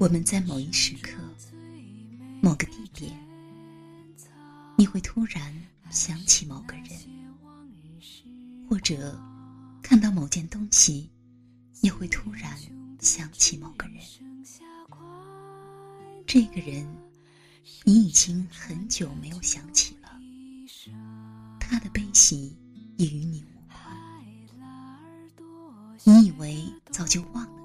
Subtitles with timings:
[0.00, 1.12] 我们在某一时刻、
[2.40, 3.14] 某个地点，
[4.74, 5.54] 你会突然
[5.90, 6.86] 想起某个人，
[8.66, 9.20] 或者
[9.82, 11.10] 看到某件东西，
[11.82, 12.58] 你会突然
[12.98, 13.96] 想起某个人。
[16.26, 16.88] 这个人，
[17.84, 20.08] 你已经很久没有想起了，
[21.60, 22.56] 他的悲喜
[22.96, 23.78] 也与你无关。
[26.04, 27.59] 你以为早就忘了。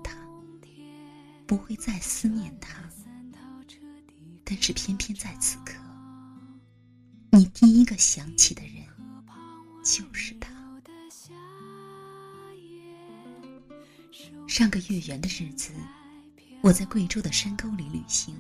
[1.48, 2.84] 不会再思念他，
[4.44, 5.73] 但是偏偏在此刻，
[7.31, 8.84] 你第一个想起的人
[9.84, 10.54] 就是他。
[14.48, 15.71] 上个月圆的日子，
[16.62, 18.34] 我在贵州的山沟里旅行，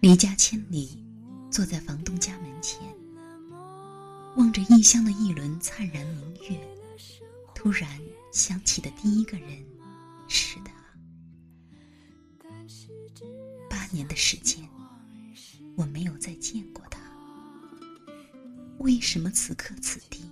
[0.00, 1.04] 离家千里，
[1.50, 2.80] 坐在房东家门前，
[4.36, 6.58] 望着异乡的一轮灿然明月，
[7.54, 8.00] 突然
[8.32, 9.62] 想起的第一个人
[13.90, 14.68] 年的时间，
[15.76, 17.00] 我没有再见过他。
[18.78, 20.24] 为什么此刻此地，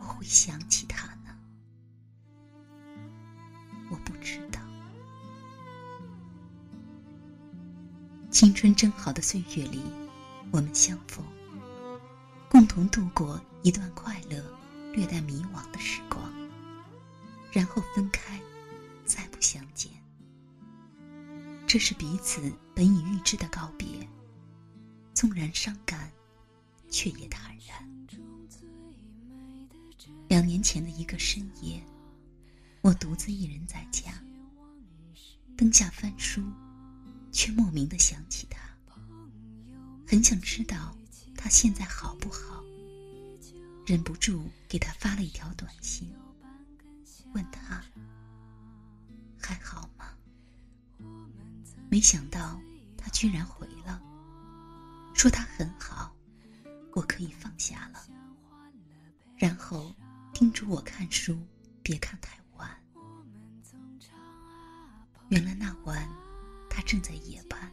[0.00, 1.36] 我会想起他呢？
[3.90, 4.60] 我不知道。
[8.30, 9.82] 青春正好的岁月里，
[10.50, 11.24] 我们相逢，
[12.48, 14.42] 共同度过一段快乐、
[14.92, 16.32] 略带迷惘的时光，
[17.52, 18.40] 然后分开，
[19.04, 19.90] 再不相见。
[21.72, 23.86] 这是彼此本已预知的告别，
[25.14, 26.10] 纵然伤感，
[26.90, 27.88] 却也坦然。
[30.26, 31.80] 两年前的一个深夜，
[32.80, 34.20] 我独自一人在家，
[35.56, 36.42] 灯下翻书，
[37.30, 38.58] 却莫名的想起他，
[40.08, 40.92] 很想知道
[41.36, 42.64] 他现在好不好，
[43.86, 46.12] 忍不住给他发了一条短信，
[51.90, 52.60] 没想到
[52.96, 54.00] 他居然回了，
[55.12, 56.14] 说他很好，
[56.92, 58.06] 我可以放下了。
[59.36, 59.92] 然后
[60.32, 61.36] 叮嘱我看书
[61.82, 62.70] 别看太晚。
[65.30, 66.08] 原来那晚
[66.70, 67.72] 他正在夜班，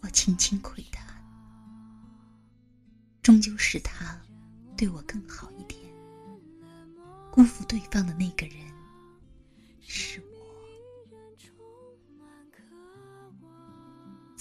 [0.00, 1.06] 我轻轻喟叹，
[3.22, 4.18] 终究是他
[4.74, 5.78] 对我更好一点，
[7.30, 8.56] 辜负对方的那个人
[9.82, 10.26] 是。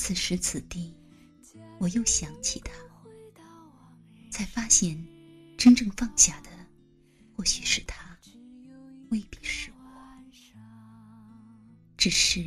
[0.07, 0.95] 此时此地，
[1.79, 2.71] 我又想起他，
[4.31, 5.05] 才发现，
[5.57, 6.49] 真正放下的，
[7.35, 8.17] 或许是他，
[9.09, 9.75] 未必是我。
[11.97, 12.41] 只是，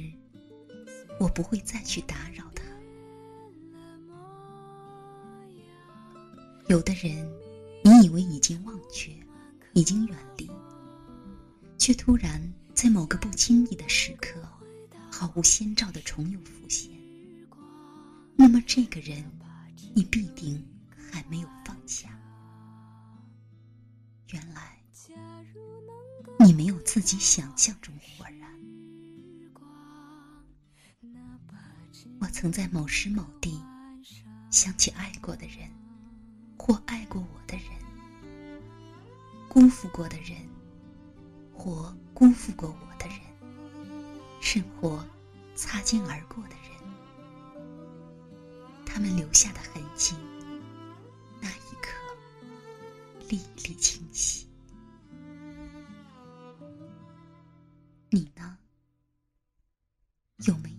[1.18, 2.64] 我不会再去打扰他。
[6.68, 7.30] 有的人，
[7.84, 9.12] 你以为已经忘却，
[9.74, 10.50] 已经远离，
[11.76, 12.40] 却突然
[12.72, 14.40] 在某个不经意的时刻，
[15.12, 16.89] 毫无先兆的重又浮现。
[18.52, 19.24] 那么，这个人，
[19.94, 20.66] 你必定
[21.12, 22.10] 还没有放下。
[24.32, 24.76] 原来，
[26.40, 28.52] 你没有自己想象中豁然。
[32.20, 33.62] 我曾在某时某地，
[34.50, 35.70] 想起爱过的人，
[36.58, 37.66] 或爱过我的人，
[39.48, 40.36] 辜负过的人，
[41.54, 43.20] 或辜负过我的人，
[44.40, 45.06] 甚或
[45.54, 46.79] 擦肩而过的人。
[48.92, 50.16] 他们留下的痕迹，
[51.40, 51.92] 那一刻
[53.28, 54.48] 历历清晰。
[58.10, 58.58] 你呢？
[60.38, 60.69] 有没？